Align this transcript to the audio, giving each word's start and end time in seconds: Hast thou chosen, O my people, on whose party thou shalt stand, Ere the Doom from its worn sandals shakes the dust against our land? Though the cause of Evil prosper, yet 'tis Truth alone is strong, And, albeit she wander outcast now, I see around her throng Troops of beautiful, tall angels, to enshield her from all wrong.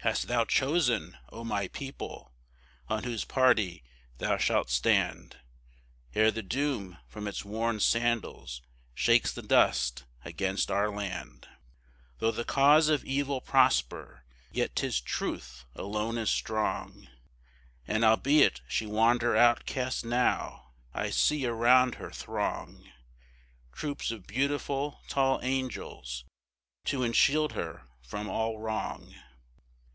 Hast 0.00 0.28
thou 0.28 0.44
chosen, 0.44 1.18
O 1.32 1.42
my 1.42 1.66
people, 1.66 2.32
on 2.86 3.02
whose 3.02 3.24
party 3.24 3.82
thou 4.18 4.36
shalt 4.36 4.70
stand, 4.70 5.40
Ere 6.14 6.30
the 6.30 6.44
Doom 6.44 6.98
from 7.08 7.26
its 7.26 7.44
worn 7.44 7.80
sandals 7.80 8.62
shakes 8.94 9.32
the 9.32 9.42
dust 9.42 10.04
against 10.24 10.70
our 10.70 10.90
land? 10.92 11.48
Though 12.20 12.30
the 12.30 12.44
cause 12.44 12.88
of 12.88 13.04
Evil 13.04 13.40
prosper, 13.40 14.22
yet 14.52 14.76
'tis 14.76 15.00
Truth 15.00 15.64
alone 15.74 16.18
is 16.18 16.30
strong, 16.30 17.08
And, 17.84 18.04
albeit 18.04 18.60
she 18.68 18.86
wander 18.86 19.34
outcast 19.36 20.04
now, 20.04 20.70
I 20.94 21.10
see 21.10 21.46
around 21.46 21.96
her 21.96 22.12
throng 22.12 22.92
Troops 23.72 24.12
of 24.12 24.24
beautiful, 24.24 25.00
tall 25.08 25.40
angels, 25.42 26.22
to 26.84 27.02
enshield 27.02 27.54
her 27.54 27.88
from 28.00 28.28
all 28.30 28.60
wrong. 28.60 29.12